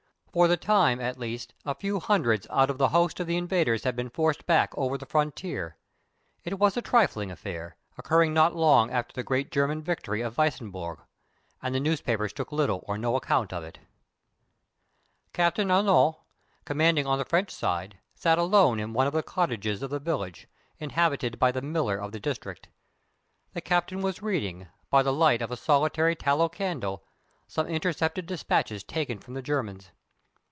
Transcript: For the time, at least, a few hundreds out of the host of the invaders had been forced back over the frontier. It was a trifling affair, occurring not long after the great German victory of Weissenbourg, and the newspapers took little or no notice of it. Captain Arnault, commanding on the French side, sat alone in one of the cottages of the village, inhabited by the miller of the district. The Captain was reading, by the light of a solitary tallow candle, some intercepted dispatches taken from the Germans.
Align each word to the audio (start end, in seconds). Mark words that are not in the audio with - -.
For 0.33 0.47
the 0.47 0.55
time, 0.55 1.01
at 1.01 1.19
least, 1.19 1.53
a 1.65 1.75
few 1.75 1.99
hundreds 1.99 2.47
out 2.49 2.69
of 2.69 2.77
the 2.77 2.87
host 2.87 3.19
of 3.19 3.27
the 3.27 3.35
invaders 3.35 3.83
had 3.83 3.97
been 3.97 4.09
forced 4.09 4.45
back 4.45 4.71
over 4.77 4.97
the 4.97 5.05
frontier. 5.05 5.75
It 6.45 6.57
was 6.57 6.77
a 6.77 6.81
trifling 6.81 7.29
affair, 7.29 7.75
occurring 7.97 8.33
not 8.33 8.55
long 8.55 8.89
after 8.91 9.11
the 9.13 9.23
great 9.23 9.51
German 9.51 9.81
victory 9.83 10.21
of 10.21 10.37
Weissenbourg, 10.37 10.99
and 11.61 11.75
the 11.75 11.81
newspapers 11.81 12.31
took 12.31 12.53
little 12.53 12.81
or 12.87 12.97
no 12.97 13.11
notice 13.11 13.51
of 13.51 13.65
it. 13.65 13.79
Captain 15.33 15.69
Arnault, 15.69 16.21
commanding 16.63 17.05
on 17.05 17.17
the 17.19 17.25
French 17.25 17.51
side, 17.51 17.99
sat 18.15 18.37
alone 18.37 18.79
in 18.79 18.93
one 18.93 19.07
of 19.07 19.13
the 19.13 19.23
cottages 19.23 19.83
of 19.83 19.89
the 19.89 19.99
village, 19.99 20.47
inhabited 20.79 21.39
by 21.39 21.51
the 21.51 21.61
miller 21.61 21.97
of 21.97 22.13
the 22.13 22.21
district. 22.21 22.69
The 23.51 23.59
Captain 23.59 23.99
was 23.99 24.21
reading, 24.21 24.69
by 24.89 25.03
the 25.03 25.11
light 25.11 25.41
of 25.41 25.51
a 25.51 25.57
solitary 25.57 26.15
tallow 26.15 26.47
candle, 26.47 27.03
some 27.49 27.67
intercepted 27.67 28.27
dispatches 28.27 28.81
taken 28.85 29.19
from 29.19 29.33
the 29.33 29.41
Germans. 29.41 29.91